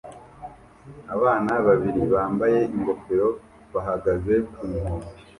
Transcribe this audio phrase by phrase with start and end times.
[1.15, 3.29] Abana babiri bambaye ingofero
[3.73, 5.07] bahagaze ku nkombe